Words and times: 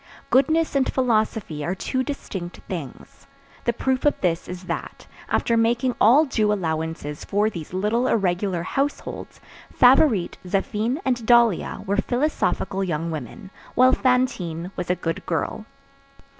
Goodness 0.31 0.73
and 0.75 0.91
philosophy 0.91 1.63
are 1.63 1.75
two 1.75 2.01
distinct 2.01 2.59
things; 2.67 3.27
the 3.65 3.71
proof 3.71 4.03
of 4.03 4.19
this 4.21 4.47
is 4.47 4.63
that, 4.63 5.05
after 5.29 5.55
making 5.55 5.93
all 6.01 6.25
due 6.25 6.51
allowances 6.51 7.23
for 7.23 7.51
these 7.51 7.71
little 7.71 8.07
irregular 8.07 8.63
households, 8.63 9.39
Favourite, 9.71 10.39
Zéphine, 10.43 10.97
and 11.05 11.23
Dahlia 11.27 11.83
were 11.85 11.97
philosophical 11.97 12.83
young 12.83 13.11
women, 13.11 13.51
while 13.75 13.93
Fantine 13.93 14.71
was 14.75 14.89
a 14.89 14.95
good 14.95 15.23
girl. 15.27 15.67